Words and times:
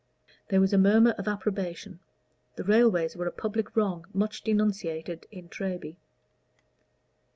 There 0.47 0.59
was 0.59 0.73
a 0.73 0.79
murmur 0.79 1.11
of 1.19 1.27
approbation; 1.27 1.99
the 2.55 2.63
railways 2.63 3.15
were 3.15 3.27
a 3.27 3.31
public 3.31 3.75
wrong 3.75 4.07
much 4.15 4.41
denunciated 4.43 5.27
in 5.29 5.47
Treby. 5.47 5.95